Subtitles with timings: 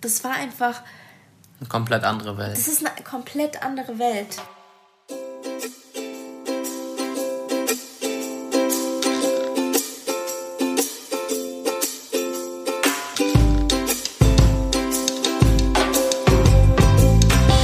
[0.00, 0.82] das war einfach.
[1.58, 2.52] Eine komplett andere Welt.
[2.52, 4.36] Das ist eine komplett andere Welt.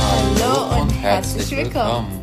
[0.03, 2.23] Hallo und herzlich willkommen.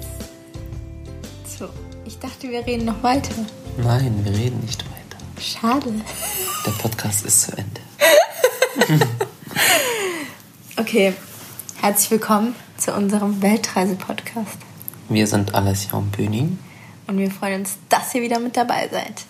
[1.57, 1.69] So,
[2.05, 3.33] ich dachte, wir reden noch weiter.
[3.77, 5.41] Nein, wir reden nicht weiter.
[5.41, 5.91] Schade.
[6.65, 7.81] Der Podcast ist zu Ende.
[10.83, 11.13] Okay,
[11.79, 14.57] herzlich willkommen zu unserem Weltreise-Podcast.
[15.07, 16.57] Wir sind Alessia und Bühni.
[17.07, 19.23] Und wir freuen uns, dass ihr wieder mit dabei seid.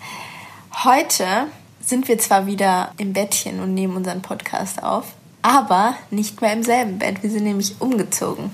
[0.82, 1.46] Heute
[1.80, 6.64] sind wir zwar wieder im Bettchen und nehmen unseren Podcast auf, aber nicht mehr im
[6.64, 7.22] selben Bett.
[7.22, 8.50] Wir sind nämlich umgezogen.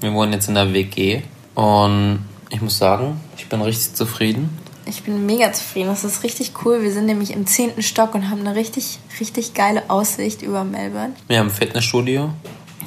[0.00, 1.22] Wir wohnen jetzt in der WG
[1.54, 4.58] und ich muss sagen, ich bin richtig zufrieden.
[4.86, 5.88] Ich bin mega zufrieden.
[5.88, 6.82] Das ist richtig cool.
[6.82, 11.14] Wir sind nämlich im zehnten Stock und haben eine richtig, richtig geile Aussicht über Melbourne.
[11.28, 12.30] Wir haben ein Fitnessstudio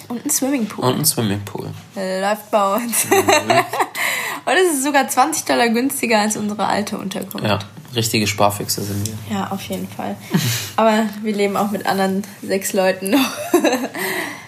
[0.09, 0.83] Und ein Swimmingpool.
[0.85, 1.69] und einen Swimmingpool.
[1.95, 3.05] Läuft bei uns.
[4.45, 7.47] und es ist sogar 20 Dollar günstiger als unsere alte Unterkunft.
[7.47, 7.59] Ja,
[7.95, 9.13] richtige Sparfüchse sind wir.
[9.35, 10.17] Ja, auf jeden Fall.
[10.75, 13.29] Aber wir leben auch mit anderen sechs Leuten noch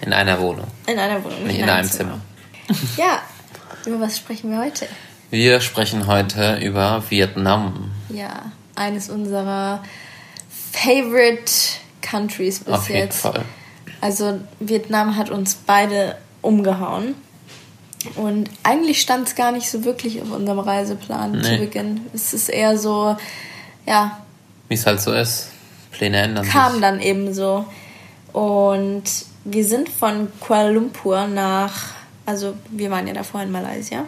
[0.02, 1.44] In einer Wohnung, in einer Wohnung.
[1.46, 2.20] nicht in einem Zimmer.
[2.98, 3.22] Ja,
[3.86, 4.86] über was sprechen wir heute?
[5.30, 7.90] Wir sprechen heute über Vietnam.
[8.08, 9.82] Ja, eines unserer
[10.72, 11.52] Favorite
[12.00, 13.20] Countries bis Auf jeden jetzt.
[13.20, 13.44] Fall.
[14.00, 17.14] Also Vietnam hat uns beide umgehauen.
[18.14, 21.58] Und eigentlich stand es gar nicht so wirklich auf unserem Reiseplan zu Nee.
[21.58, 22.02] Beginn.
[22.14, 23.16] Es ist eher so,
[23.86, 24.20] ja,
[24.68, 25.48] Wie es halt so ist.
[25.90, 26.80] Pläne ändern kam sich.
[26.80, 27.66] dann eben so.
[28.32, 29.02] Und
[29.44, 31.72] wir sind von Kuala Lumpur nach,
[32.24, 34.04] also wir waren ja davor in Malaysia.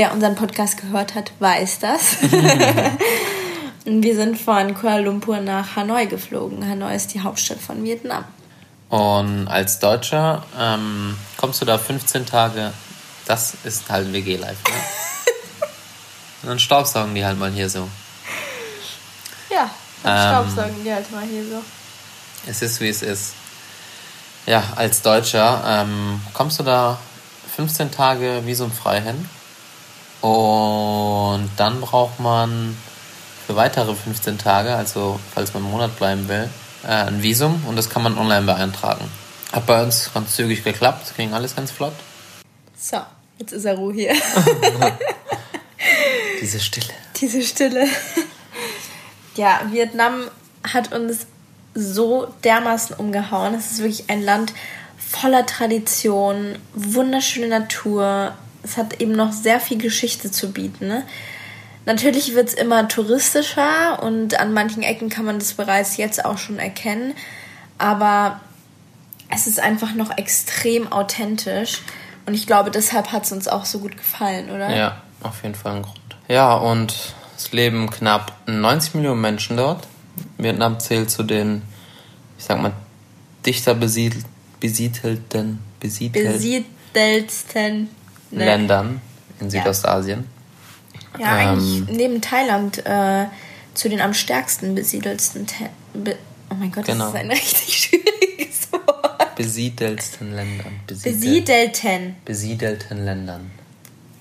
[0.00, 2.16] Wer unseren Podcast gehört hat, weiß das.
[3.84, 6.66] Wir sind von Kuala Lumpur nach Hanoi geflogen.
[6.66, 8.24] Hanoi ist die Hauptstadt von Vietnam.
[8.88, 12.72] Und als Deutscher ähm, kommst du da 15 Tage,
[13.26, 14.76] das ist halt WG-Life, ne?
[16.44, 17.86] Und dann staubsaugen die halt mal hier so.
[19.50, 19.68] Ja,
[20.02, 20.46] Ähm.
[20.46, 21.62] Staubsaugen die halt mal hier so.
[22.46, 23.34] Es ist, wie es ist.
[24.46, 26.98] Ja, als Deutscher ähm, kommst du da
[27.54, 29.28] 15 Tage visumfrei hin.
[30.20, 32.76] Und dann braucht man
[33.46, 36.48] für weitere 15 Tage, also falls man einen Monat bleiben will,
[36.84, 39.10] äh, ein Visum und das kann man online beantragen.
[39.52, 41.94] Hat bei uns ganz zügig geklappt, ging alles ganz flott.
[42.78, 42.98] So,
[43.38, 44.14] jetzt ist er Ruhe hier.
[46.40, 46.92] Diese Stille.
[47.20, 47.86] Diese Stille.
[49.34, 50.24] Ja, Vietnam
[50.72, 51.26] hat uns
[51.74, 53.54] so dermaßen umgehauen.
[53.54, 54.52] Es ist wirklich ein Land
[54.96, 58.34] voller Tradition, wunderschöne Natur.
[58.70, 60.86] Es hat eben noch sehr viel Geschichte zu bieten.
[60.86, 61.02] Ne?
[61.86, 66.38] Natürlich wird es immer touristischer und an manchen Ecken kann man das bereits jetzt auch
[66.38, 67.14] schon erkennen.
[67.78, 68.40] Aber
[69.28, 71.82] es ist einfach noch extrem authentisch.
[72.26, 74.70] Und ich glaube, deshalb hat es uns auch so gut gefallen, oder?
[74.74, 75.98] Ja, auf jeden Fall ein Grund.
[76.28, 76.94] Ja, und
[77.36, 79.88] es leben knapp 90 Millionen Menschen dort.
[80.38, 81.62] Vietnam zählt zu den,
[82.38, 82.72] ich sag mal,
[83.44, 84.22] dichter besiedel,
[84.60, 87.88] besiedelten, besiedel besiedelsten
[88.30, 88.44] ne?
[88.44, 89.00] Ländern
[89.40, 90.26] in Südostasien.
[91.18, 91.96] Ja, eigentlich Ähm.
[91.96, 93.26] neben Thailand äh,
[93.74, 95.46] zu den am stärksten besiedelsten.
[95.46, 96.16] Te be
[96.50, 97.06] oh mein Gott, Genau.
[97.06, 99.34] das ist ein richtig schwieriges Wort.
[99.36, 100.80] Besiedelsten Ländern.
[100.86, 102.16] Besiedel, Besiedelten.
[102.24, 103.50] besiedelten Ländern.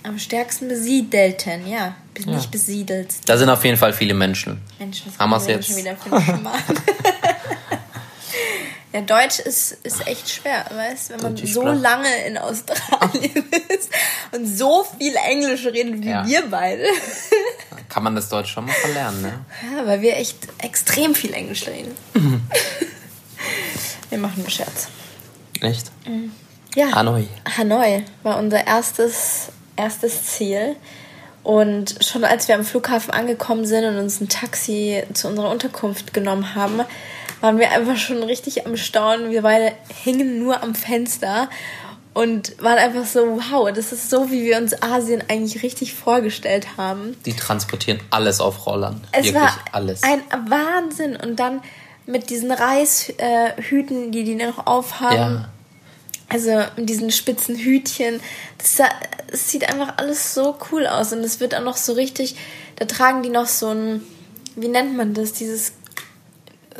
[0.04, 1.96] Am stärksten besiedelten, ja.
[2.14, 2.36] Be Ja.
[2.38, 3.14] Nicht besiedelt.
[3.26, 4.62] Da sind auf jeden Fall viele Menschen.
[4.80, 5.68] Mensch, was Haben wir jetzt?
[5.68, 6.10] schon wieder für?
[8.92, 13.90] Ja, Deutsch ist, ist echt schwer, weißt du, wenn man so lange in Australien ist
[14.32, 16.26] und so viel Englisch redet wie Ja.
[16.26, 16.86] wir beide.
[17.88, 19.46] Kann man das Deutsch schon mal verlernen, ne?
[19.76, 21.96] Ja, weil wir echt extrem viel Englisch reden.
[24.10, 24.88] wir machen einen Scherz.
[25.62, 25.92] Echt?
[26.76, 26.92] Ja.
[26.94, 27.28] Hanoi.
[27.58, 30.76] Hanoi war unser erstes, erstes Ziel.
[31.44, 36.14] Und schon als wir am Flughafen angekommen sind und uns ein Taxi zu unserer Unterkunft
[36.14, 36.82] genommen haben,
[37.42, 39.32] waren wir einfach schon richtig am Staunen.
[39.32, 39.74] Wir beide
[40.04, 41.50] hingen nur am Fenster
[42.14, 46.76] und waren einfach so, wow, das ist so, wie wir uns Asien eigentlich richtig vorgestellt
[46.78, 47.16] haben.
[47.26, 49.02] Die transportieren alles auf Rollern.
[49.12, 50.04] Es Wirklich war alles.
[50.04, 51.16] ein Wahnsinn.
[51.16, 51.62] Und dann
[52.06, 53.16] mit diesen Reishüten,
[53.58, 55.16] Hüten, die die noch aufhaben.
[55.16, 55.50] ja.
[56.32, 58.20] Also mit diesen spitzen Hütchen.
[58.60, 58.78] Das,
[59.32, 61.12] es sieht einfach alles so cool aus.
[61.12, 62.36] Und es wird auch noch so richtig.
[62.76, 64.04] Da tragen die noch so ein.
[64.56, 65.34] Wie nennt man das?
[65.34, 65.74] Dieses.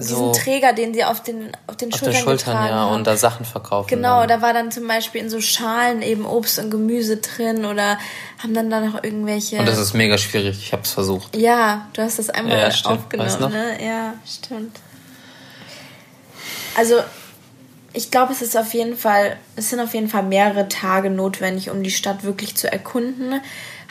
[0.02, 2.76] So diesen Träger, den sie auf den, auf den auf Schultern, den Schultern, getragen ja,
[2.76, 2.96] haben.
[2.96, 3.88] und da Sachen verkaufen.
[3.88, 4.30] Genau, dann.
[4.30, 7.98] da war dann zum Beispiel in so Schalen eben Obst und Gemüse drin oder
[8.42, 9.58] haben dann da noch irgendwelche.
[9.60, 10.58] Und das ist mega schwierig.
[10.60, 11.36] Ich habe es versucht.
[11.36, 13.00] Ja, du hast das einmal Ja, stimmt.
[13.00, 13.50] aufgenommen, Weißt noch?
[13.50, 13.78] ne?
[13.86, 14.80] Ja, stimmt.
[16.76, 16.96] Also,
[17.94, 21.70] ich glaube, es ist auf jeden Fall, es sind auf jeden Fall mehrere Tage notwendig,
[21.70, 23.42] um die Stadt wirklich zu erkunden.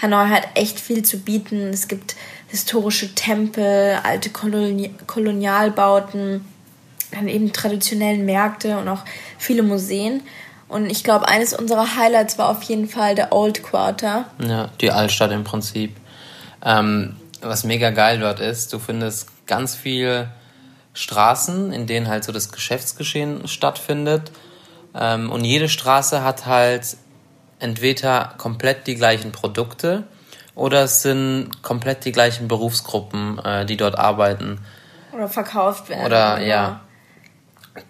[0.01, 1.71] Hanoi hat echt viel zu bieten.
[1.73, 2.15] Es gibt
[2.49, 6.45] historische Tempel, alte Koloni Kolonialbauten,
[7.13, 9.05] dann eben traditionellen Märkte und auch
[9.39, 10.23] viele Museen.
[10.69, 14.27] Und ich glaube, eines unserer Highlights war auf jeden Fall der Old Quarter.
[14.43, 15.97] Ja, die Altstadt im Prinzip.
[16.63, 20.29] Ähm, was mega geil dort ist, du findest ganz viel
[20.93, 24.33] Straßen, in denen halt so das Geschäftsgeschehen stattfindet.
[24.95, 26.97] Ähm, und jede Straße hat halt
[27.61, 30.05] entweder komplett die gleichen Produkte
[30.59, 34.59] oder es sind komplett die gleichen Berufsgruppen, äh, die dort arbeiten.
[35.13, 36.05] Oder verkauft werden.
[36.05, 36.81] Oder, oder ja.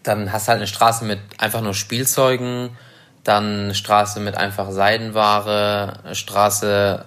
[0.02, 2.76] Dann hast du halt eine Straße mit einfach nur Spielzeugen,
[3.24, 7.06] dann eine Straße mit einfach Seidenware, eine Straße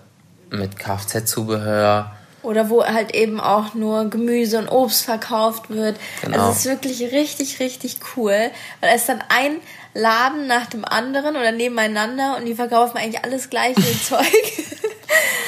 [0.49, 2.11] mit Kfz-Zubehör.
[2.41, 5.95] Oder wo halt eben auch nur Gemüse und Obst verkauft wird.
[6.21, 6.37] Genau.
[6.39, 8.49] Also es ist wirklich richtig, richtig cool.
[8.79, 9.57] Weil es dann ein
[9.93, 14.25] Laden nach dem anderen oder nebeneinander und die verkaufen eigentlich alles gleiche Zeug.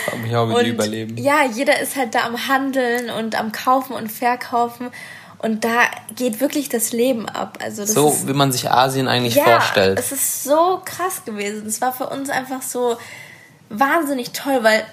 [0.07, 1.18] Auch, wie und, überleben.
[1.18, 4.90] Ja, jeder ist halt da am Handeln und am Kaufen und Verkaufen.
[5.40, 5.81] Und da
[6.16, 7.60] geht wirklich das Leben ab.
[7.62, 10.00] Also so ist, wie man sich Asien eigentlich ja, vorstellt.
[10.00, 11.68] Es ist so krass gewesen.
[11.68, 12.96] Es war für uns einfach so
[13.69, 14.86] wahnsinnig toll, weil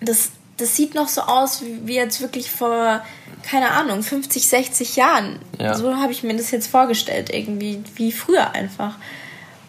[0.00, 3.02] das, das sieht noch so aus wie, jetzt wirklich vor,
[3.42, 5.38] keine Ahnung, 50, 60 Jahren.
[5.58, 5.74] Ja.
[5.74, 8.96] So habe ich mir das jetzt vorgestellt, irgendwie wie früher einfach.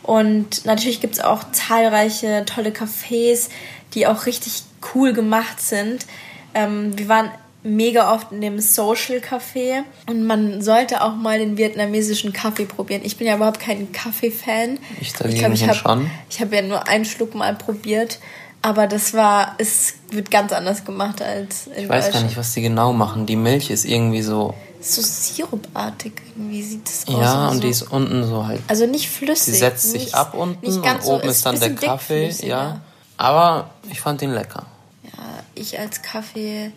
[0.04, 3.50] Und natürlich gibt es auch zahlreiche tolle Cafés,
[3.94, 6.06] die auch richtig cool gemacht sind.
[6.54, 7.32] Ähm, wir waren
[7.66, 13.02] mega oft in dem Social Café und man sollte auch mal den vietnamesischen Kaffee probieren.
[13.04, 14.78] Ich bin ja überhaupt kein Kaffee-Fan.
[15.02, 18.20] Ich dagegen ich ich hab, habe ja nur einen Schluck mal probiert,
[18.66, 22.52] aber das war, es wird ganz anders gemacht als in Ich weiß gar nicht, was
[22.54, 23.28] die genau machen.
[23.28, 27.22] Die Milch ist irgendwie so so sirupartig irgendwie sieht es aus.
[27.22, 27.62] Ja, und so.
[27.62, 28.62] die ist unten so halt.
[28.68, 29.54] Also nicht flüssig.
[29.54, 32.82] Sie setzt sich ab unten und oben so, ist dann der Kaffee, ja.
[33.18, 34.66] Aber ich fand ihn lecker.
[35.04, 36.72] Ja, ich als Kaffee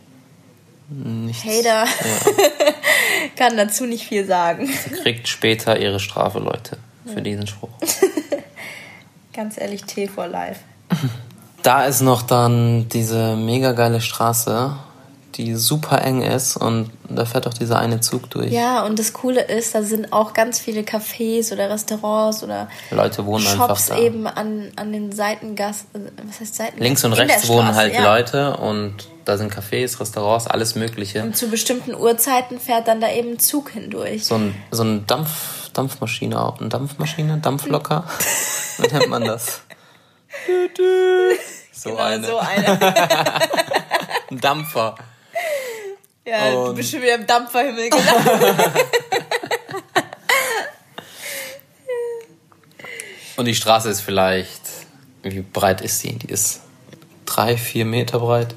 [0.91, 1.43] Nichts.
[1.43, 2.73] Hater ja.
[3.37, 4.67] kann dazu nicht viel sagen.
[4.67, 6.77] Sie kriegt später ihre Strafe, Leute,
[7.07, 7.21] für ja.
[7.21, 7.71] diesen Spruch.
[9.33, 10.61] Ganz ehrlich, Tee for life.
[11.63, 14.73] Da ist noch dann diese mega geile Straße,
[15.35, 18.51] die super eng ist und da fährt auch dieser eine Zug durch.
[18.51, 23.25] Ja, und das Coole ist, da sind auch ganz viele Cafés oder Restaurants oder Leute
[23.25, 24.03] wohnen Shops einfach da.
[24.03, 25.87] eben an, an den Seitengassen.
[26.27, 26.83] Was heißt Seitengassen?
[26.83, 28.03] Links und rechts wohnen halt ja.
[28.03, 28.95] Leute und
[29.25, 31.23] da sind Cafés, Restaurants, alles Mögliche.
[31.23, 34.25] Und zu bestimmten Uhrzeiten fährt dann da eben ein Zug hindurch.
[34.25, 36.59] So ein, so ein Dampf, Dampfmaschine auch.
[36.61, 37.39] Eine Dampfmaschine?
[37.39, 38.05] Dampflocker?
[38.79, 39.61] Wie nennt man das?
[41.73, 42.27] so genau eine.
[42.27, 42.79] So eine.
[44.31, 44.97] ein Dampfer.
[46.25, 48.77] Ja, und du bist schon wieder im Dampferhimmel gelandet.
[53.37, 54.61] und die Straße ist vielleicht,
[55.23, 56.13] wie breit ist die?
[56.19, 56.61] Die ist
[57.25, 58.55] drei, vier Meter breit.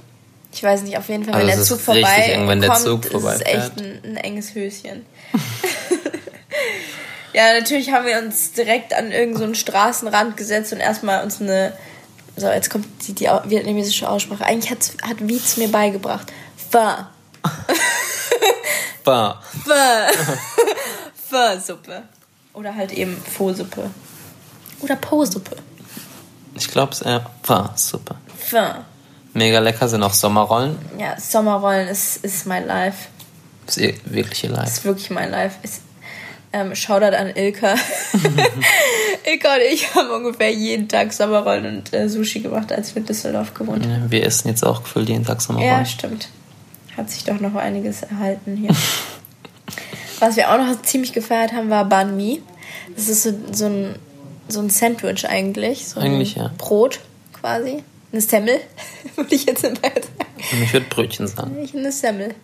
[0.54, 3.06] Ich weiß nicht, auf jeden Fall, also wenn der Zug vorbei eng, wenn der Zug
[3.06, 5.06] vorbei ist es echt ein, ein enges Höschen.
[7.42, 11.74] Ja, natürlich haben wir uns direkt an irgendeinen so Straßenrand gesetzt und erstmal uns eine.
[12.38, 14.46] So, jetzt kommt die, die vietnamesische Aussprache.
[14.46, 16.32] Eigentlich hat, hat Wietz mir beigebracht.
[16.72, 17.08] Pho.
[19.04, 19.34] Pho.
[19.66, 19.74] Pho.
[21.30, 22.04] Pho-Suppe.
[22.54, 23.90] Oder halt eben Pho-Suppe.
[24.82, 25.58] Oder Po-Suppe.
[26.56, 28.16] Ich glaube, es ist eher Pho-Suppe.
[28.38, 28.76] Pho.
[29.34, 30.78] Mega lecker sind auch Sommerrollen.
[30.98, 33.08] Ja, Sommerrollen ist, ist mein Life.
[33.68, 34.68] Ist eh wirklich ihr Life.
[34.68, 35.58] Ist wirklich mein Life.
[35.64, 35.82] Ist,
[36.54, 37.76] ähm, Shoutout an Ilka.
[39.26, 43.06] Ilka und ich haben ungefähr jeden Tag Sommerrollen und äh, Sushi gemacht, als wir in
[43.06, 44.04] Düsseldorf gewohnt haben.
[44.04, 45.72] Ja, wir essen jetzt auch gefühlt jeden Tag Sommerrollen.
[45.72, 46.30] Ja, stimmt.
[46.98, 48.76] Hat sich doch noch einiges erhalten hier.
[50.20, 52.42] Was wir auch noch ziemlich gefeiert haben, war Banh Mi.
[52.96, 53.96] Das ist so, so, ein,
[54.48, 55.88] so ein Sandwich eigentlich.
[55.88, 56.52] So eigentlich, ja.
[56.58, 57.00] Brot
[57.34, 57.84] quasi.
[58.12, 58.60] Eine Semmel,
[59.16, 60.64] würde ich jetzt in Bayern sagen.
[60.64, 61.58] Ich würde Brötchen sagen.
[61.64, 62.36] Ich eine Semmel.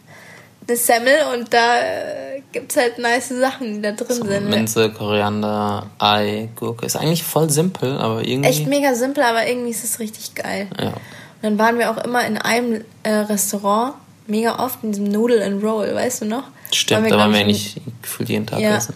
[0.67, 4.49] Eine Semmel und da äh, gibt es halt nice Sachen, die da drin so, sind.
[4.49, 6.85] Minze, Koriander, Ei, Gurke.
[6.85, 8.49] Ist eigentlich voll simpel, aber irgendwie.
[8.49, 10.67] Echt mega simpel, aber irgendwie ist es richtig geil.
[10.79, 10.87] Ja.
[10.87, 13.93] Und dann waren wir auch immer in einem äh, Restaurant,
[14.27, 16.43] mega oft in diesem Noodle and Roll, weißt du noch?
[16.71, 18.75] Stimmt, da waren wir eigentlich gefühlt jeden Tag ja.
[18.75, 18.95] essen.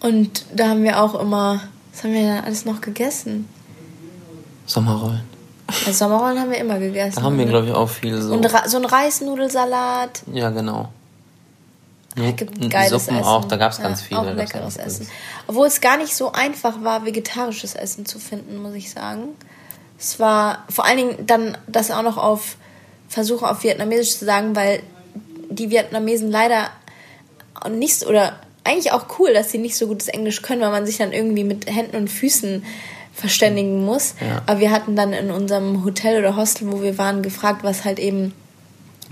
[0.00, 1.60] Und da haben wir auch immer,
[1.92, 3.48] was haben wir da alles noch gegessen?
[4.66, 5.35] Sommerrollen.
[5.68, 7.16] Also Sommerrollen haben wir immer gegessen.
[7.16, 8.34] Da haben wir, glaube ich, auch viel so.
[8.34, 10.22] Und so ein Reisnudelsalat.
[10.32, 10.88] Ja, genau.
[12.16, 13.28] Ja, gibt geiles Suppen Essen.
[13.28, 14.20] auch, da gab es ganz viele.
[14.20, 15.08] Auch leckeres Essen.
[15.46, 19.28] Obwohl es gar nicht so einfach war, vegetarisches Essen zu finden, muss ich sagen.
[19.98, 22.56] Es war vor allen Dingen dann das auch noch auf
[23.08, 24.82] Versuche auf Vietnamesisch zu sagen, weil
[25.50, 26.70] die Vietnamesen leider
[27.70, 30.98] nicht oder eigentlich auch cool, dass sie nicht so gutes Englisch können, weil man sich
[30.98, 32.64] dann irgendwie mit Händen und Füßen
[33.16, 34.14] verständigen muss.
[34.20, 34.42] Ja.
[34.46, 37.98] Aber wir hatten dann in unserem Hotel oder Hostel, wo wir waren, gefragt, was halt
[37.98, 38.32] eben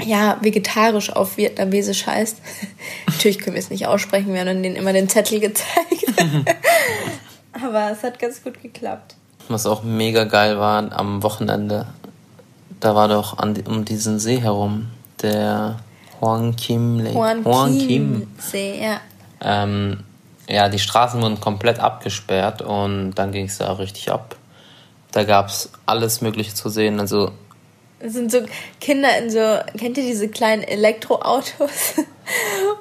[0.04, 2.36] ja vegetarisch auf Vietnamesisch heißt.
[3.06, 6.04] Natürlich können wir es nicht aussprechen, wir haben denen immer den Zettel gezeigt.
[7.52, 9.16] Aber es hat ganz gut geklappt.
[9.48, 11.86] Was auch mega geil war am Wochenende,
[12.80, 14.88] da war doch an, um diesen See herum,
[15.22, 15.78] der
[16.20, 17.14] Hoang Kim Lake.
[17.14, 19.00] Hoan Hoang Kim See, ja.
[19.40, 20.00] Ähm,
[20.48, 24.36] ja, die Straßen wurden komplett abgesperrt und dann ging es da auch richtig ab.
[25.12, 26.98] Da gab es alles Mögliche zu sehen.
[27.00, 27.30] Also
[28.00, 28.40] Es sind so
[28.80, 31.94] Kinder in so, kennt ihr diese kleinen Elektroautos?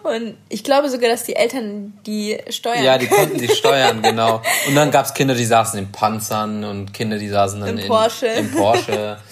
[0.04, 2.84] Und ich glaube sogar, dass die Eltern die steuern.
[2.84, 3.30] Ja, die können.
[3.30, 4.42] konnten die steuern, genau.
[4.68, 7.78] Und dann gab es Kinder, die saßen in Panzern und Kinder, die saßen dann Im
[7.80, 8.28] in Porsche.
[8.28, 9.18] Im Porsche.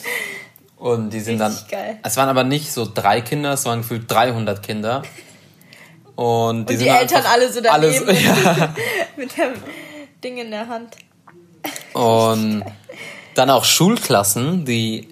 [0.77, 1.79] Und die sind Richtig dann.
[1.79, 1.99] geil.
[2.01, 5.03] Es waren aber nicht so drei Kinder, es waren gefühlt 300 Kinder.
[6.21, 8.07] Und die, Und die Eltern alle so daneben.
[8.07, 8.75] Alles, ja.
[9.17, 9.53] Mit dem
[10.23, 10.95] Ding in der Hand.
[11.93, 12.63] Und
[13.33, 15.07] dann auch Schulklassen, die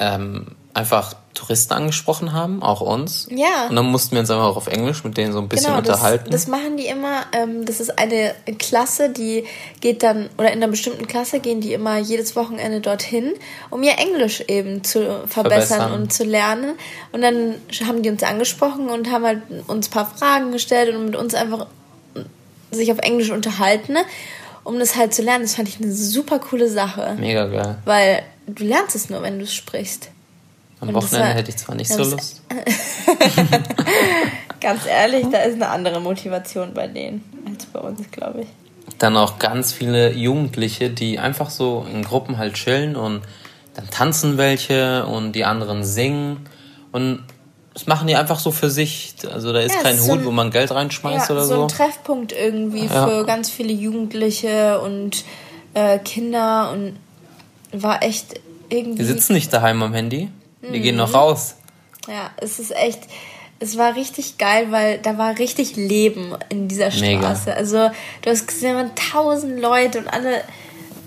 [0.00, 3.26] ähm, einfach Touristen angesprochen haben, auch uns.
[3.30, 3.66] Ja.
[3.68, 5.80] Und dann mussten wir uns einfach auch auf Englisch mit denen so ein bisschen Genau,
[5.80, 6.30] das, unterhalten.
[6.30, 7.22] das machen die immer.
[7.32, 9.44] Ähm, das ist eine Klasse, die
[9.80, 13.32] geht dann, oder in einer bestimmten Klasse gehen die immer jedes Wochenende dorthin,
[13.70, 15.92] um ihr Englisch eben zu verbessern, Verbessern.
[15.92, 16.74] und zu lernen.
[17.12, 21.06] Und dann haben die uns angesprochen und haben halt uns ein paar Fragen gestellt und
[21.06, 21.66] mit uns einfach
[22.70, 23.96] sich auf Englisch unterhalten,
[24.64, 25.44] um das halt zu lernen.
[25.44, 27.16] Das fand ich eine super coole Sache.
[27.18, 27.78] Mega geil.
[27.84, 30.11] Weil du lernst es nur, wenn du es sprichst.
[30.82, 32.42] Am Und Wochenende war- hätte ich zwar nicht so Lust.
[34.60, 38.48] Ganz ehrlich, da ist eine andere Motivation bei denen als bei uns, glaube ich.
[38.98, 43.22] Dann auch ganz viele Jugendliche, die einfach so in Gruppen halt chillen und
[43.74, 46.46] dann tanzen welche und die anderen singen.
[46.92, 47.24] Und
[47.74, 49.14] das machen die einfach so für sich.
[49.32, 51.44] Also da ist Ja, kein ist so Hut, ein- wo man Geld reinschmeißt ja, oder
[51.44, 51.62] so so.
[51.62, 53.06] ein Treffpunkt irgendwie Ja.
[53.06, 55.24] für ganz viele Jugendliche und
[55.74, 56.96] äh, Kinder und
[57.72, 58.34] war echt
[58.68, 58.98] irgendwie.
[58.98, 60.28] Die sitzen nicht daheim am Handy,
[60.70, 61.00] gehen Mhm.
[61.00, 61.56] noch raus.
[62.08, 63.00] Ja, es ist echt,
[63.60, 67.20] es war richtig geil, weil da war richtig Leben in dieser Mega.
[67.36, 67.54] Straße.
[67.54, 67.90] Also
[68.22, 70.42] du hast gesehen, da waren tausend Leute und alle,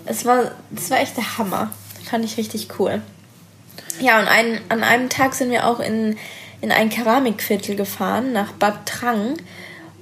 [0.06, 1.72] es war, das war echt der Hammer.
[2.10, 3.02] Fand ich richtig cool.
[4.00, 6.18] Ja, und ein, an einem Tag sind wir auch in,
[6.62, 9.36] in ein Keramikviertel gefahren, nach Bad Trang.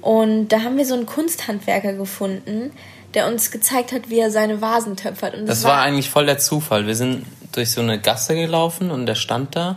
[0.00, 2.72] Und da haben wir so einen Kunsthandwerker gefunden,
[3.14, 5.34] der uns gezeigt hat, wie er seine Vasen töpfert.
[5.34, 6.86] Und Das war eigentlich voll der Zufall.
[6.86, 9.76] Wir sind durch so eine Gasse gelaufen und der stand da.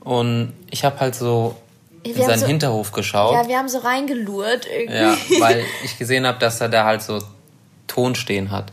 [0.00, 1.56] Und ich habe halt so
[2.02, 3.34] in Wir haben seinen so- Hinterhof geschaut.
[3.34, 4.96] Ja, wir haben so reingelurrt irgendwie.
[4.98, 7.20] Ja, weil ich gesehen habe, dass er da halt so
[7.86, 8.72] Ton stehen hat.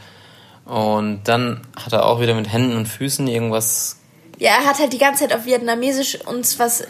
[0.66, 3.98] Und dann hat er auch wieder mit Händen und Füßen irgendwas.
[4.38, 6.82] Ja, er hat halt die ganze Zeit auf Vietnamesisch uns was.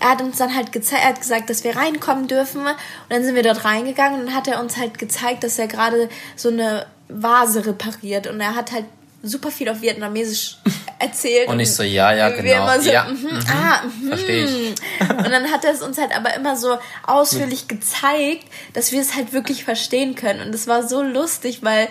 [0.00, 2.62] Er hat uns dann halt gezeigt, er hat gesagt, dass wir reinkommen dürfen.
[2.62, 2.74] Und
[3.10, 6.08] dann sind wir dort reingegangen und dann hat er uns halt gezeigt, dass er gerade
[6.34, 8.26] so eine Vase repariert.
[8.26, 8.86] Und er hat halt
[9.22, 10.56] super viel auf Vietnamesisch
[10.98, 11.48] erzählt.
[11.48, 12.64] Und ich so, ja, ja, genau.
[12.64, 14.08] Immer so, Ja, mhm, mhm, ah, mhm.
[14.08, 14.74] versteh ich.
[15.08, 19.14] Und dann hat er es uns halt aber immer so ausführlich gezeigt, dass wir es
[19.16, 20.40] halt wirklich verstehen können.
[20.40, 21.88] Und es war so lustig, weil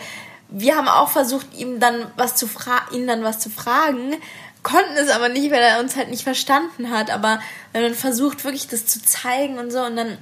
[0.49, 4.15] wir haben auch versucht, ihm dann was zu fra ihn dann was zu fragen,
[4.63, 7.11] konnten es aber nicht, weil er uns halt nicht verstanden hat.
[7.11, 7.39] Aber
[7.71, 9.81] wir haben dann versucht, wirklich das zu zeigen und so.
[9.81, 10.17] Und dann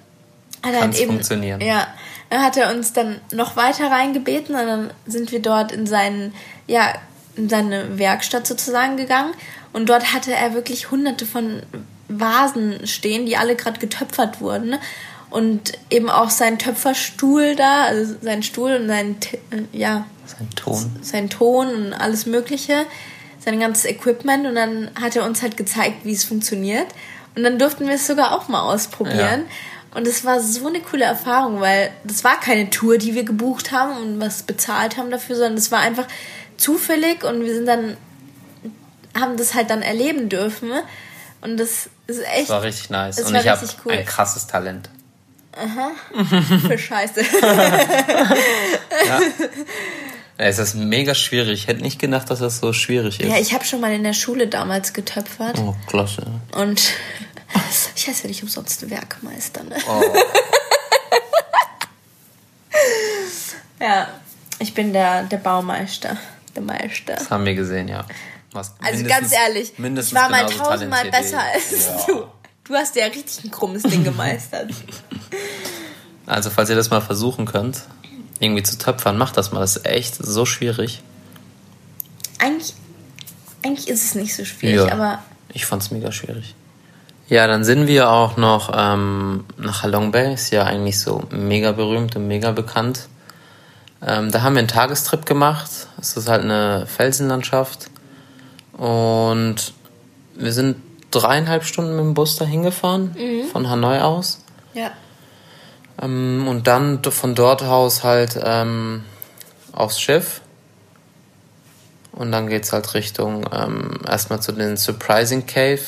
[0.64, 1.12] hat er halt eben.
[1.12, 1.62] funktionieren.
[1.62, 1.88] Ja.
[2.32, 6.34] Hat er uns dann noch weiter reingebeten und dann sind wir dort in seinen,
[6.68, 6.94] ja,
[7.36, 9.34] in seine Werkstatt sozusagen gegangen.
[9.74, 11.62] Und dort hatte er wirklich hunderte von
[12.10, 14.76] Vasen stehen, die alle gerade getöpfert wurden.
[15.30, 19.18] Und eben auch sein Töpferstuhl da, also sein Stuhl und sein,
[19.52, 20.96] äh, ja, Sein Ton.
[21.02, 22.86] sein Ton und alles Mögliche,
[23.40, 26.88] sein ganzes Equipment und dann hat er uns halt gezeigt, wie es funktioniert.
[27.36, 29.44] Und dann durften wir es sogar auch mal ausprobieren.
[29.94, 33.72] Und es war so eine coole Erfahrung, weil das war keine Tour, die wir gebucht
[33.72, 36.08] haben und was bezahlt haben dafür, sondern es war einfach
[36.58, 37.98] zufällig und wir sind dann,
[39.18, 40.72] haben das halt dann erleben dürfen.
[41.42, 43.20] Und das ist echt Das war richtig nice.
[43.20, 43.92] Und war ich habe cool.
[43.94, 44.90] ein krasses Talent.
[46.68, 47.22] für Scheiße.
[47.22, 49.20] Ja,
[50.38, 51.62] es ist mega schwierig.
[51.62, 53.30] Ich hätte nicht gedacht, dass das so schwierig ist.
[53.30, 55.58] ja, ich habe schon mal in der Schule damals getöpfert.
[55.60, 56.26] oh, klasse.
[56.56, 56.80] Und
[57.96, 59.76] ich heiße ja nicht umsonst Werkmeister, ne?
[59.90, 60.04] Oh.
[63.80, 64.08] Ja,
[64.60, 66.18] ich bin der, der Baumeister.
[66.56, 67.14] Der Meister.
[67.14, 68.06] Das haben wir gesehen, ja.
[68.52, 72.06] Was Also ganz ehrlich, ich war mal tausendmal besser als Ja.
[72.08, 72.24] du.
[72.64, 74.72] Du hast ja richtig ein krummes Ding gemeistert.
[76.30, 77.84] Also, falls ihr das mal versuchen könnt,
[78.40, 79.60] irgendwie zu töpfern, macht das mal.
[79.62, 81.02] Das ist echt so schwierig.
[82.40, 82.74] eigentlich,
[83.64, 85.20] eigentlich ist es nicht so schwierig, aber
[85.54, 86.54] ich fand's mega schwierig.
[87.30, 91.72] Ja, dann sind wir auch noch ähm, nach Halong Bay, ist ja eigentlich so mega
[91.74, 93.08] berühmt und mega bekannt.
[94.02, 95.70] Ähm, da haben wir einen Tagestrip gemacht.
[96.00, 97.90] Es ist halt eine Felsenlandschaft.
[98.78, 99.74] Und
[100.36, 100.78] wir sind
[101.12, 103.48] dreieinhalb Stunden mit dem Bus dahin gefahren, Mhm.
[103.52, 104.40] von Hanoi aus.
[104.74, 104.92] Ja.
[106.02, 109.04] Ähm, und dann von dort aus halt ähm,
[109.72, 110.42] aufs Schiff.
[112.12, 115.82] Und dann geht's halt Richtung ähm, erstmal zu den Surprising Cave.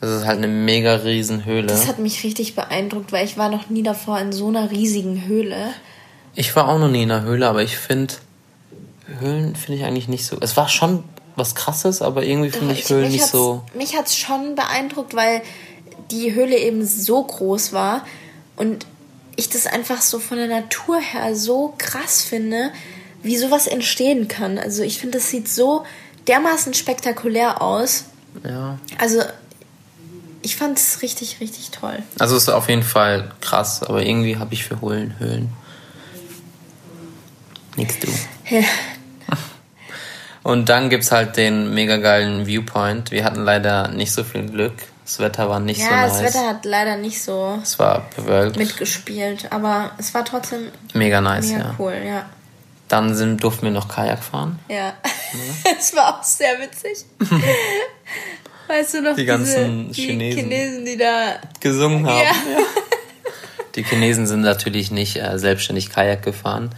[0.00, 1.66] Das ist halt eine mega riesen Höhle.
[1.66, 5.26] Das hat mich richtig beeindruckt, weil ich war noch nie davor in so einer riesigen
[5.26, 5.70] Höhle.
[6.34, 8.14] Ich war auch noch nie in einer Höhle, aber ich finde
[9.18, 10.36] Höhlen finde ich eigentlich nicht so.
[10.40, 11.04] Es war schon
[11.36, 13.62] was krasses, aber irgendwie finde ich, Höhlen mich nicht so.
[13.74, 15.42] Mich hat es schon beeindruckt, weil
[16.10, 18.04] die Höhle eben so groß war
[18.56, 18.86] und
[19.36, 22.70] ich das einfach so von der Natur her so krass finde,
[23.22, 24.58] wie sowas entstehen kann.
[24.58, 25.84] Also ich finde, das sieht so
[26.26, 28.04] dermaßen spektakulär aus.
[28.44, 28.78] Ja.
[28.98, 29.22] Also
[30.42, 32.02] ich fand es richtig, richtig toll.
[32.18, 35.48] Also es ist auf jeden Fall krass, aber irgendwie habe ich für Höhlen Höhlen.
[37.76, 38.08] Nix du.
[40.42, 43.10] Und dann gibt's halt den mega geilen Viewpoint.
[43.10, 44.74] Wir hatten leider nicht so viel Glück.
[45.04, 46.34] Das Wetter war nicht Ja, so das nice.
[46.34, 48.56] Wetter hat leider nicht so es war bewölkt.
[48.56, 51.74] mitgespielt, aber es war trotzdem mega nice, mega ja.
[51.78, 52.26] cool, ja.
[52.88, 54.58] Dann sind, durften wir noch Kajak fahren.
[54.68, 54.94] Ja,
[55.78, 57.04] es war auch sehr witzig.
[58.68, 60.18] Weißt du noch, Die ganzen diese, Chinesen.
[60.18, 61.34] Die Chinesen, die da.
[61.60, 62.18] Gesungen haben.
[62.18, 62.32] Ja.
[63.74, 66.70] Die Chinesen sind natürlich nicht äh, selbstständig Kajak gefahren.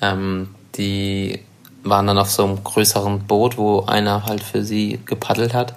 [0.00, 1.40] Ähm, die
[1.84, 5.76] waren dann auf so einem größeren Boot, wo einer halt für sie gepaddelt hat.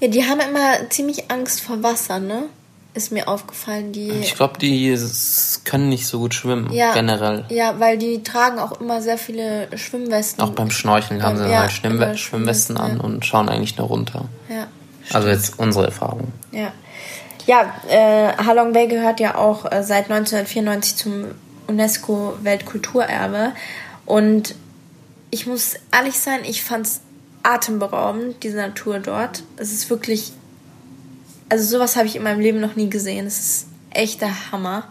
[0.00, 2.44] Ja, die haben immer ziemlich Angst vor Wasser, ne?
[2.92, 3.92] Ist mir aufgefallen.
[3.92, 4.10] Die.
[4.10, 4.98] Ich glaube, die
[5.64, 7.44] können nicht so gut schwimmen, ja, generell.
[7.48, 10.42] Ja, weil die tragen auch immer sehr viele Schwimmwesten.
[10.42, 13.86] Auch beim Schnorcheln haben sie Ja, halt Schwimm immer Schwimmwesten an und schauen eigentlich nur
[13.86, 14.24] runter.
[14.48, 14.66] Ja.
[15.12, 16.32] Also jetzt unsere Erfahrung.
[16.50, 16.72] Ja,
[17.46, 21.26] ja äh, Halong Bay gehört ja auch äh, seit 1994 zum
[21.68, 23.52] UNESCO-Weltkulturerbe.
[24.04, 24.56] Und
[25.30, 27.00] ich muss ehrlich sein, ich fand es
[27.42, 29.42] atemberaubend, diese Natur dort.
[29.56, 30.32] Es ist wirklich.
[31.48, 33.26] Also, sowas habe ich in meinem Leben noch nie gesehen.
[33.26, 34.88] Es ist echt der Hammer.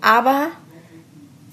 [0.00, 0.50] Aber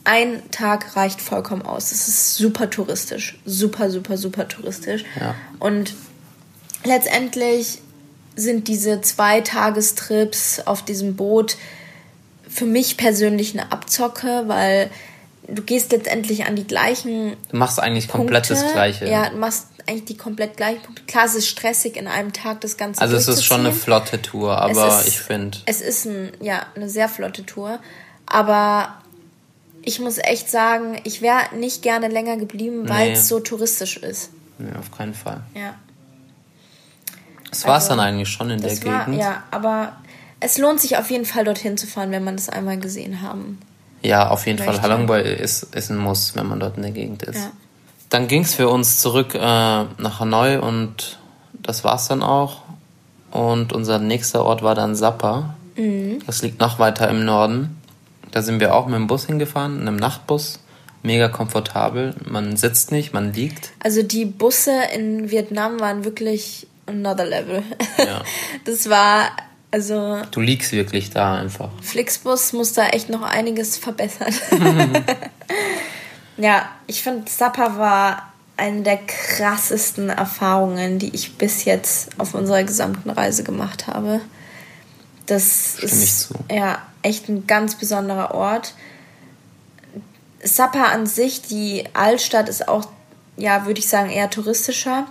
[0.03, 1.91] ein Tag reicht vollkommen aus.
[1.91, 3.39] Es ist super touristisch.
[3.45, 5.03] Super, super, super touristisch.
[5.19, 5.35] Ja.
[5.59, 5.93] Und
[6.83, 7.79] letztendlich
[8.35, 11.57] sind diese zwei Tagestrips auf diesem Boot
[12.49, 14.89] für mich persönlich eine Abzocke, weil
[15.55, 18.63] du gehst letztendlich an die gleichen Du machst eigentlich komplett Punkte.
[18.65, 19.07] das Gleiche.
[19.09, 21.03] Ja, du machst eigentlich die komplett gleichen Punkte.
[21.07, 24.21] Klar, es ist stressig, in einem Tag das Ganze Also es ist schon eine flotte
[24.21, 27.79] Tour, aber ist- ich finde, Es ist ein, ja, eine sehr flotte Tour.
[28.25, 28.95] Aber
[29.81, 33.13] ich muss echt sagen, ich wäre nicht gerne länger geblieben, weil Nee.
[33.13, 34.29] es so touristisch ist.
[34.59, 35.41] nee, auf keinen Fall.
[35.55, 35.75] Ja.
[37.49, 39.19] Das war es Also, dann eigentlich schon in der war, Gegend.
[39.21, 39.95] ja, aber
[40.39, 43.59] es lohnt sich auf jeden Fall dorthin zu fahren, wenn man das einmal gesehen haben.
[44.01, 44.73] Ja, auf jeden Möchte.
[44.73, 44.81] Fall.
[44.81, 47.37] Halong Bay ist, ist ein Muss, wenn man dort in der Gegend ist.
[47.37, 47.51] Ja.
[48.09, 51.19] Dann ging es für uns zurück äh, nach Hanoi und
[51.53, 52.61] das war's dann auch.
[53.31, 55.55] Und unser nächster Ort war dann Sapa.
[55.75, 56.19] Mhm.
[56.25, 57.79] Das liegt noch weiter im Norden.
[58.31, 60.59] Da sind wir auch mit dem Bus hingefahren, in einem Nachtbus.
[61.01, 62.13] Mega komfortabel.
[62.25, 63.71] Man sitzt nicht, man liegt.
[63.79, 67.63] Also die Busse in Vietnam waren wirklich another level.
[67.97, 68.23] Ja.
[68.65, 69.31] Das war,
[69.71, 71.69] also Du liegst wirklich da einfach.
[71.81, 74.33] Flixbus muss da echt noch einiges verbessern.
[76.37, 82.63] ja, ich finde, Sapa war eine der krassesten Erfahrungen, die ich bis jetzt auf unserer
[82.63, 84.21] gesamten Reise gemacht habe.
[85.25, 88.73] Das Stimme ist ja echt ein ganz besonderer Ort.
[90.43, 92.87] Sapa an sich, die Altstadt, ist auch,
[93.37, 95.05] ja, würde ich sagen, eher touristischer.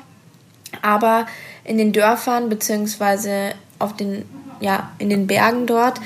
[0.82, 1.26] Aber
[1.64, 4.24] in den Dörfern beziehungsweise auf den,
[4.60, 6.00] ja, in den Bergen dort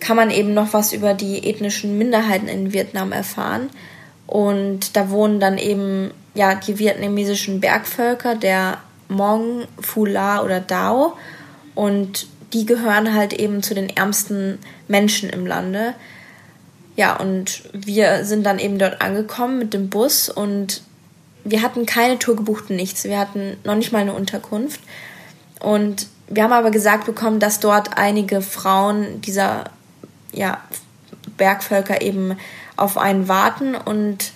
[0.00, 3.70] kann man eben noch was über die ethnischen Minderheiten in Vietnam erfahren.
[4.26, 8.78] Und da wohnen dann eben ja die vietnamesischen Bergvölker, der
[9.08, 11.16] Hmong, Phu-La oder Dao.
[11.74, 15.94] Und die gehören halt eben zu den ärmsten Menschen im Lande.
[16.96, 20.82] Ja, und wir sind dann eben dort angekommen mit dem Bus und
[21.44, 23.04] wir hatten keine Tour gebucht, nichts.
[23.04, 24.80] Wir hatten noch nicht mal eine Unterkunft.
[25.60, 29.64] Und wir haben aber gesagt bekommen, dass dort einige Frauen dieser
[30.32, 30.60] ja,
[31.36, 32.36] Bergvölker eben
[32.76, 33.74] auf einen warten.
[33.74, 34.32] Und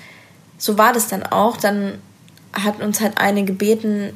[0.58, 1.56] so war das dann auch.
[1.56, 1.98] Dann
[2.52, 4.12] hat uns halt eine gebeten,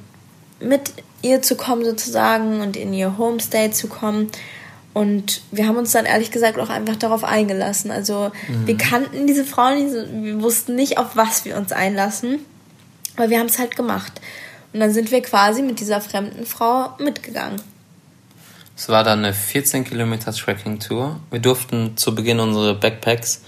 [0.60, 4.30] mit ihr zu kommen sozusagen und in ihr Homestay zu kommen.
[4.92, 7.90] Und wir haben uns dann ehrlich gesagt auch einfach darauf eingelassen.
[7.90, 8.30] Also
[8.64, 12.38] wir kannten diese Frauen wir wussten nicht, auf was wir uns einlassen.
[13.16, 14.20] Aber wir haben es halt gemacht.
[14.74, 17.62] Und dann sind wir quasi mit dieser fremden Frau mitgegangen.
[18.76, 21.20] Es war dann eine 14 Kilometer Trekking-Tour.
[21.30, 23.42] Wir durften zu Beginn unsere Backpacks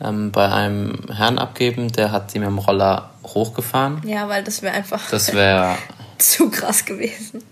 [0.00, 4.00] ähm, bei einem Herrn abgeben, der hat die mit dem Roller hochgefahren.
[4.06, 5.76] Ja, weil das wäre einfach Das wäre
[6.18, 7.44] zu krass gewesen.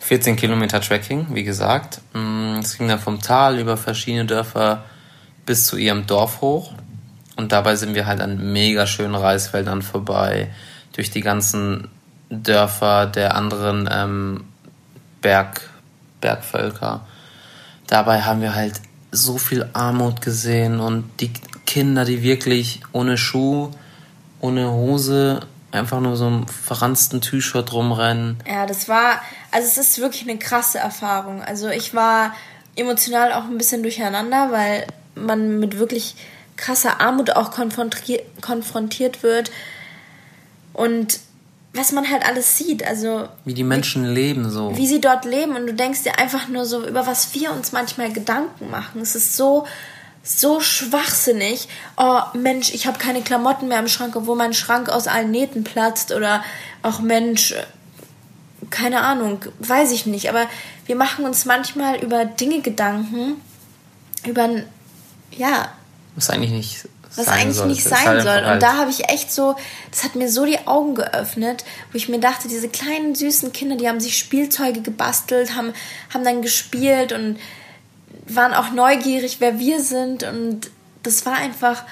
[0.00, 2.02] 14 Kilometer Trekking, wie gesagt.
[2.12, 4.84] Mm, Es ging dann vom Tal über verschiedene Dörfer
[5.46, 6.72] bis zu ihrem Dorf hoch.
[7.36, 10.50] Und dabei sind wir halt an mega schönen Reisfeldern vorbei,
[10.92, 11.88] durch die ganzen
[12.30, 14.44] Dörfer der anderen ähm,
[15.20, 15.68] Berg,
[16.20, 17.06] Bergvölker.
[17.86, 21.32] Dabei haben wir halt so viel Armut gesehen und die
[21.66, 23.70] Kinder, die wirklich ohne Schuh,
[24.40, 25.40] ohne Hose,
[25.72, 28.38] einfach nur so im verranzten T-Shirt rumrennen.
[28.46, 31.42] Ja, das war, also es ist wirklich eine krasse Erfahrung.
[31.42, 32.34] Also ich war
[32.76, 36.16] emotional auch ein bisschen durcheinander, weil man mit wirklich
[36.56, 39.50] krasser Armut auch konfrontiert, konfrontiert wird.
[40.72, 41.20] Und
[41.74, 44.76] was man halt alles sieht, also Wie die Menschen leben so.
[44.76, 47.72] wie sie dort leben und du denkst dir einfach nur so, über was wir uns
[47.72, 49.00] manchmal Gedanken machen.
[49.00, 49.66] Es ist so,
[50.22, 51.68] so schwachsinnig.
[51.96, 55.64] Oh Mensch, ich habe keine Klamotten mehr im Schrank, obwohl mein Schrank aus allen Nähten
[55.64, 56.12] platzt.
[56.12, 56.44] Oder
[56.82, 57.54] auch Mensch,
[58.70, 60.28] keine Ahnung, weiß ich nicht.
[60.28, 60.46] Aber
[60.86, 63.40] wir machen uns manchmal über Dinge Gedanken,
[64.24, 64.48] über,
[65.32, 65.72] ja,
[66.14, 67.72] Was eigentlich nicht was eigentlich sollte.
[67.72, 68.42] nicht sein soll.
[68.52, 69.56] Und da habe ich echt so,
[69.90, 73.76] das hat mir so die Augen geöffnet, wo ich mir dachte, diese kleinen süßen Kinder,
[73.76, 75.72] die haben sich Spielzeuge gebastelt, haben,
[76.12, 77.38] haben dann gespielt und
[78.26, 80.22] waren auch neugierig, wer wir sind.
[80.22, 80.70] Und
[81.02, 81.82] das war einfach,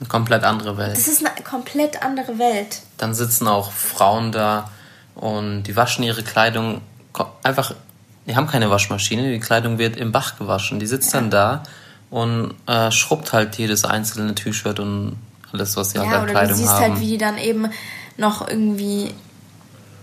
[0.00, 0.96] eine komplett andere Welt.
[0.96, 2.80] das ist eine komplett andere Welt.
[2.98, 4.70] Dann sitzen auch Frauen da
[5.14, 6.80] und die waschen ihre Kleidung
[7.42, 7.74] einfach.
[8.26, 10.78] Die haben keine Waschmaschine, die Kleidung wird im Bach gewaschen.
[10.78, 11.62] Die sitzt dann da
[12.12, 15.16] und äh, schrubbt halt jedes einzelne T-Shirt und
[15.50, 16.92] alles, was sie Ja, an oder du Kleidung siehst haben.
[16.92, 17.68] halt, wie die dann eben
[18.18, 19.12] noch irgendwie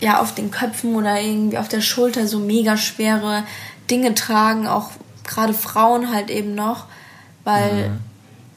[0.01, 3.43] ja auf den Köpfen oder irgendwie auf der Schulter so mega schwere
[3.91, 4.89] Dinge tragen, auch
[5.23, 6.85] gerade Frauen halt eben noch,
[7.43, 7.89] weil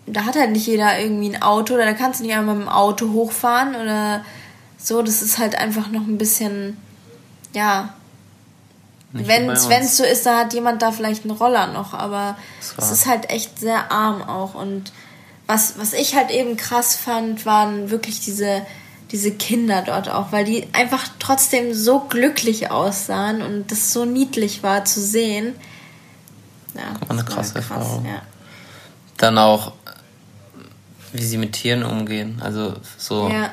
[0.07, 0.13] Mhm.
[0.15, 2.65] da hat halt nicht jeder irgendwie ein Auto oder da kannst du nicht einmal mit
[2.65, 4.25] dem Auto hochfahren oder
[4.79, 6.79] so, das ist halt einfach noch ein bisschen
[7.55, 7.93] ja,
[9.13, 12.37] wenn es so ist, da hat jemand da vielleicht einen Roller noch, aber
[12.77, 14.55] es ist halt echt sehr arm auch.
[14.55, 14.93] Und
[15.47, 18.65] was, was ich halt eben krass fand, waren wirklich diese,
[19.11, 24.63] diese Kinder dort auch, weil die einfach trotzdem so glücklich aussahen und das so niedlich
[24.63, 25.55] war zu sehen.
[26.75, 28.07] Ja, eine das war krasse Erfahrung.
[28.07, 28.23] Ja.
[29.19, 29.73] Dann auch,
[31.13, 32.41] wie sie mit Tieren umgehen.
[32.43, 33.51] Also so, Ja.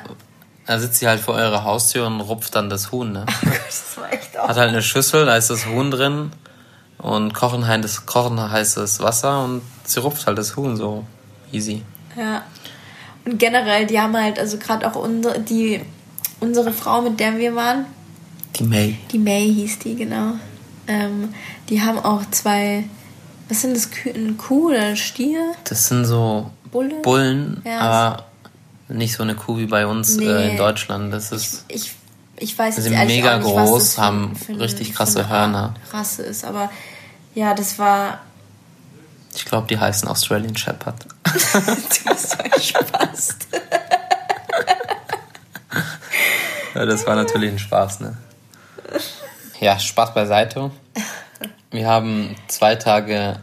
[0.70, 3.26] Da sitzt sie halt vor eurer Haustür und rupft dann das Huhn, ne?
[3.42, 4.46] Das war echt auch.
[4.46, 6.30] Hat halt eine Schüssel, da ist das Huhn drin
[6.98, 11.04] und kochen heißes, kochen heißes Wasser und sie rupft halt das Huhn so
[11.50, 11.82] easy.
[12.16, 12.44] Ja.
[13.24, 15.80] Und generell, die haben halt, also gerade auch unsere, die,
[16.38, 17.86] unsere Frau, mit der wir waren,
[18.54, 18.96] Die May.
[19.10, 20.34] Die May hieß die, genau.
[20.86, 21.34] Ähm,
[21.68, 22.84] die haben auch zwei,
[23.48, 25.52] was sind das, ein Kuh oder ein Stier?
[25.64, 26.94] Das sind so Bulle?
[27.02, 28.29] Bullen, Ja, aber
[28.90, 30.26] nicht so eine Kuh wie bei uns Nee.
[30.26, 31.12] äh, in Deutschland.
[31.12, 31.92] Das ist Ich,
[32.36, 35.28] ich weiß Die jetzt sind mega nicht, groß, für, haben für ein- richtig für krasse
[35.28, 35.74] Hörner.
[35.92, 36.70] Rasse ist, aber
[37.34, 38.20] ja, das war.
[39.34, 41.06] ich glaube, die heißen Australian Shepherd.
[41.24, 43.36] du bist so ein Spaß.
[46.74, 48.16] Ja, das war natürlich ein Spaß, ne?
[49.60, 50.70] Ja, Spaß beiseite.
[51.70, 53.38] Wir haben zwei Tage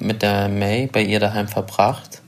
[0.00, 2.21] mit der May bei ihr daheim verbracht.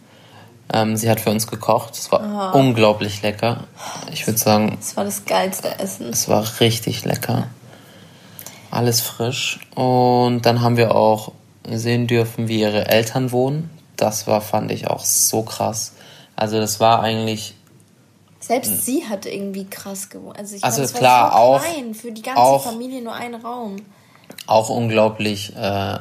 [0.73, 1.95] Ähm, sie hat für uns gekocht.
[1.95, 3.65] Es war unglaublich lecker.
[4.13, 6.09] Ich würde sagen, Das war das geilste Essen.
[6.09, 7.49] es war richtig lecker.
[8.71, 9.61] Alles frisch.
[9.75, 11.33] Und dann haben wir auch
[11.71, 13.71] sehen dürfen, wie ihre Eltern wohnen.
[13.97, 15.93] Das war, fand ich auch so krass.
[16.37, 17.55] Also das war eigentlich
[18.41, 20.37] Selbst sie hat irgendwie krass gewohnt.
[20.39, 20.65] Also, ich.
[20.65, 23.35] Also meine, es klar, war so auch- klein, für die ganze auch- Familie nur ein
[23.37, 23.77] Raum.
[24.47, 25.99] auch unglaublich äh,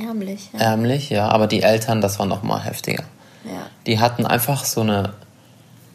[0.00, 0.58] Ärmlich, ja.
[0.60, 1.28] ärmlich, ja.
[1.28, 3.04] Aber die Eltern, das war noch mal heftiger.
[3.44, 3.66] ja.
[3.86, 5.14] Die hatten einfach so eine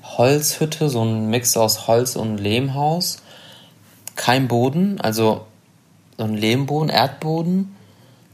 [0.03, 3.17] Holzhütte, so ein Mix aus Holz und Lehmhaus.
[4.15, 5.45] Kein Boden, also
[6.17, 7.75] so ein Lehmboden, Erdboden.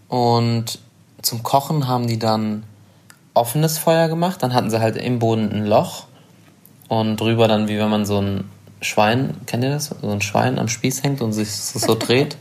[0.07, 0.79] Und
[1.21, 2.63] zum Kochen haben die dann
[3.33, 4.43] offenes Feuer gemacht.
[4.43, 6.05] Dann hatten sie halt im Boden ein Loch.
[6.87, 8.49] Und drüber dann, wie wenn man so ein
[8.81, 9.95] Schwein, kennt ihr das?
[10.01, 12.37] So ein Schwein am Spieß hängt und sich so so dreht.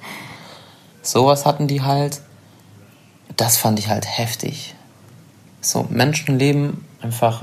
[1.02, 2.20] Sowas hatten die halt.
[3.40, 4.74] Das fand ich halt heftig.
[5.62, 7.42] So, Menschen leben einfach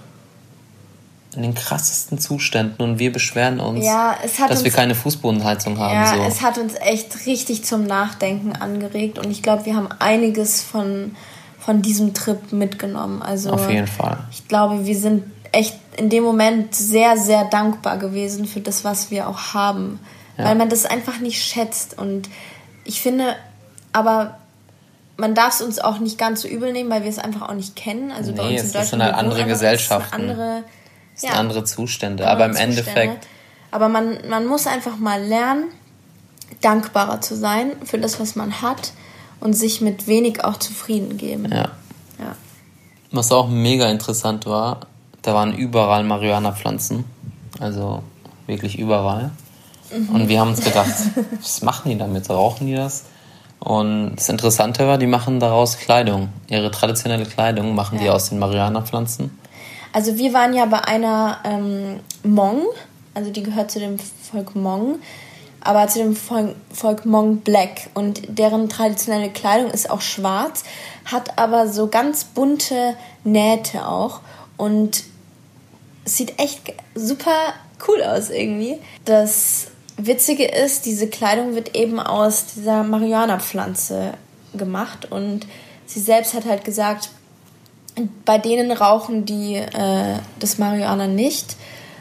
[1.36, 4.96] in den krassesten Zuständen und wir beschweren uns, Ja, es hat dass wir uns- keine
[4.96, 5.94] Fußbodenheizung haben.
[5.94, 6.22] Ja, so.
[6.24, 11.16] es hat uns echt richtig zum Nachdenken angeregt und ich glaube, wir haben einiges von,
[11.60, 13.22] von diesem Trip mitgenommen.
[13.22, 14.20] Also Auf jeden Fall.
[14.32, 19.10] ich glaube, wir sind echt in dem Moment sehr, sehr dankbar gewesen für das, was
[19.12, 20.00] wir auch haben.
[20.38, 20.46] Ja.
[20.46, 21.98] Weil man das einfach nicht schätzt.
[21.98, 22.30] Und
[22.84, 23.36] ich finde,
[23.94, 24.38] aber
[25.18, 27.54] man darf es uns auch nicht ganz so übel nehmen, weil wir es einfach auch
[27.54, 28.12] nicht kennen.
[28.12, 30.12] Also bei Nee, uns in es Deutschland sind halt wir wohnen andere es Gesellschaften.
[30.22, 30.64] sind Andere,
[31.14, 32.28] Das sind andere Zustände.
[32.28, 32.80] aber im Zustände.
[32.80, 33.28] Endeffekt,
[33.72, 35.66] Aber man, man muss einfach mal lernen,
[36.62, 38.94] dankbarer zu sein für das, was man hat
[39.40, 41.52] und sich mit wenig auch zufrieden geben.
[41.52, 41.70] ja.
[42.20, 42.36] Ja.
[43.12, 44.82] Was auch mega interessant war,
[45.22, 47.06] da waren überall Marihuana-Pflanzen.
[47.60, 48.02] Also
[48.48, 49.30] wirklich überall.
[49.96, 50.10] Mhm.
[50.16, 50.92] Und wir haben uns gedacht,
[51.42, 52.30] was machen die damit?
[52.30, 53.04] Rauchen die das?
[53.60, 56.30] Und das Interessante war, die machen daraus Kleidung.
[56.48, 58.14] Ihre traditionelle Kleidung machen die Ja.
[58.14, 59.38] aus den Marihuana-Pflanzen.
[59.94, 62.64] Also wir waren ja bei einer ähm, Hmong,
[63.14, 65.00] also die gehört zu dem Volk Hmong,
[65.62, 70.64] aber zu dem Volk, Volk Hmong Black und deren traditionelle Kleidung ist auch schwarz,
[71.06, 74.20] hat aber so ganz bunte Nähte auch
[74.56, 75.04] und
[76.06, 77.54] es sieht echt super
[77.88, 78.78] cool aus irgendwie.
[79.06, 79.68] Das
[79.98, 84.14] Witzige ist, diese Kleidung wird eben aus dieser Marihuana-Pflanze
[84.54, 85.48] gemacht und
[85.88, 87.10] sie selbst hat halt gesagt,
[88.26, 91.56] bei denen rauchen die äh, das Marihuana nicht,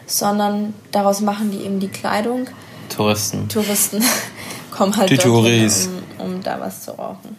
[0.07, 2.49] sondern daraus machen die eben die Kleidung.
[2.95, 3.49] Touristen.
[3.49, 4.05] Touristen
[4.71, 5.89] kommen halt Die Touris.
[6.19, 7.37] um, um da was zu rauchen.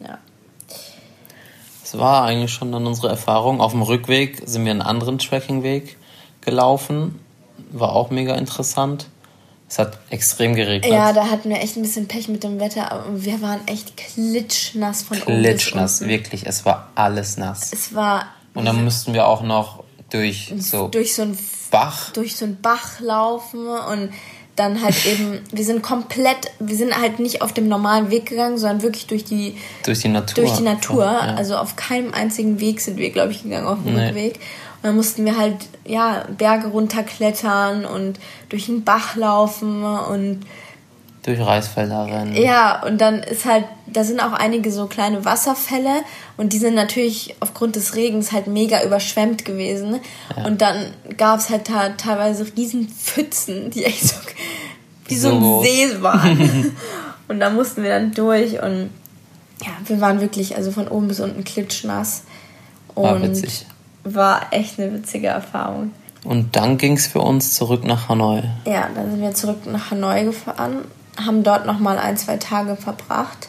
[0.00, 0.18] Ja.
[1.82, 3.60] Das war eigentlich schon dann unsere Erfahrung.
[3.60, 5.96] Auf dem Rückweg sind wir einen anderen Trekkingweg
[6.40, 7.20] gelaufen.
[7.72, 9.06] War auch mega interessant.
[9.68, 10.90] Es hat extrem geregnet.
[10.90, 13.96] ja, da hatten wir echt ein bisschen Pech mit dem Wetter, aber wir waren echt
[13.96, 16.46] klitschnass von oben bis Klitschnass, wirklich.
[16.46, 17.70] Es war alles nass.
[17.72, 21.38] Es war Und dann mussten wir auch noch durch so durch so ein
[21.70, 22.10] Bach.
[22.12, 24.10] durch so einen Bach laufen und
[24.56, 28.56] dann halt eben, wir sind komplett, wir sind halt nicht auf dem normalen Weg gegangen,
[28.58, 30.44] sondern wirklich durch die Durch die Natur.
[30.44, 31.04] durch die Natur.
[31.04, 31.34] Ja.
[31.36, 34.06] Also auf keinem einzigen Weg sind wir, glaube ich, gegangen auf dem Nee.
[34.06, 34.40] Rückweg.
[34.80, 40.40] Und dann mussten wir halt, ja, Berge runterklettern und durch einen Bach laufen und
[41.24, 42.36] Durch Reisfelder rennen.
[42.36, 46.02] ja, und dann ist halt, da sind auch einige so kleine Wasserfälle
[46.36, 49.98] und die sind natürlich aufgrund des Regens halt mega überschwemmt gewesen.
[50.44, 54.14] Und dann gab es halt da teilweise riesen Pfützen, die echt so
[55.06, 55.64] wie so, So ein.
[55.64, 56.76] See waren.
[57.28, 58.90] und da mussten wir dann durch und
[59.62, 62.22] ja, wir waren wirklich also von oben bis unten klitschnass.
[62.94, 63.66] Und War witzig.
[64.14, 65.92] War echt eine witzige Erfahrung.
[66.24, 68.42] Und dann ging es für uns zurück nach Hanoi.
[68.66, 70.84] Ja, dann sind wir zurück nach Hanoi gefahren,
[71.16, 73.48] haben dort nochmal ein, zwei Tage verbracht.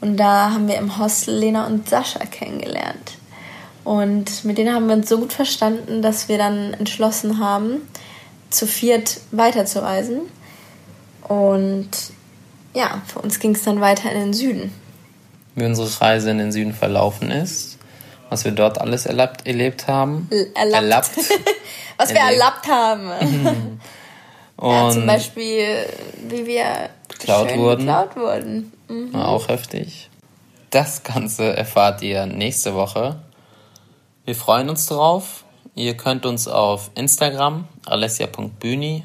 [0.00, 3.18] Und da haben wir im Hostel Lena und Sascha kennengelernt.
[3.84, 7.82] Und mit denen haben wir uns so gut verstanden, dass wir dann entschlossen haben,
[8.50, 10.22] zu viert weiterzureisen.
[11.22, 11.88] Und
[12.74, 14.72] ja, für uns ging es dann weiter in den Süden.
[15.54, 17.78] Wie unsere Reise in den Süden verlaufen ist.
[18.32, 20.30] Was wir dort alles erlebt, erlebt haben.
[20.54, 20.74] Erlaubt.
[20.74, 21.10] Erlaubt.
[21.98, 22.40] Was wir Erlebt.
[22.40, 23.78] erlaubt haben.
[24.62, 25.86] Ja, zum Beispiel,
[26.28, 27.84] wie wir Geklaut wurden.
[27.84, 28.72] geklaut wurden.
[28.88, 29.12] Mhm.
[29.12, 30.08] War auch heftig.
[30.70, 33.16] Das Ganze erfahrt ihr nächste Woche.
[34.24, 35.42] Wir freuen uns drauf.
[35.74, 39.02] Ihr könnt uns auf Instagram, alessia.bühni,